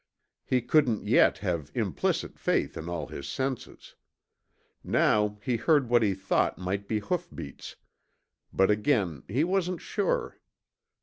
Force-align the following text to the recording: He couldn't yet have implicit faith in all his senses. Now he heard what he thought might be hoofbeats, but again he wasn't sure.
He 0.43 0.63
couldn't 0.63 1.05
yet 1.05 1.37
have 1.45 1.71
implicit 1.75 2.39
faith 2.39 2.75
in 2.75 2.89
all 2.89 3.05
his 3.05 3.29
senses. 3.29 3.93
Now 4.83 5.37
he 5.43 5.57
heard 5.57 5.89
what 5.89 6.01
he 6.01 6.15
thought 6.15 6.57
might 6.57 6.87
be 6.87 6.97
hoofbeats, 6.97 7.75
but 8.51 8.71
again 8.71 9.21
he 9.27 9.43
wasn't 9.43 9.79
sure. 9.79 10.39